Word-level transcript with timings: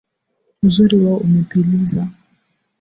Uzuri 0.65 0.97
wao 1.03 1.17
umepiliza 1.25 2.01